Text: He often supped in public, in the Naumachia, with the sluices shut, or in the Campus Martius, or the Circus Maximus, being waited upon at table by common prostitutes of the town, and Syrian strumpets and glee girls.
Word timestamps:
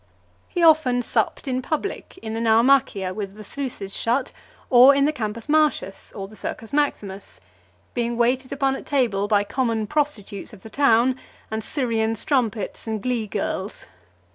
He 0.49 0.63
often 0.63 1.03
supped 1.03 1.47
in 1.47 1.61
public, 1.61 2.17
in 2.23 2.33
the 2.33 2.41
Naumachia, 2.41 3.13
with 3.13 3.35
the 3.35 3.43
sluices 3.43 3.95
shut, 3.95 4.31
or 4.71 4.95
in 4.95 5.05
the 5.05 5.11
Campus 5.11 5.47
Martius, 5.47 6.11
or 6.13 6.27
the 6.27 6.35
Circus 6.35 6.73
Maximus, 6.73 7.39
being 7.93 8.17
waited 8.17 8.51
upon 8.51 8.75
at 8.75 8.87
table 8.87 9.27
by 9.27 9.43
common 9.43 9.85
prostitutes 9.85 10.53
of 10.53 10.63
the 10.63 10.71
town, 10.71 11.19
and 11.51 11.63
Syrian 11.63 12.15
strumpets 12.15 12.87
and 12.87 13.03
glee 13.03 13.27
girls. 13.27 13.85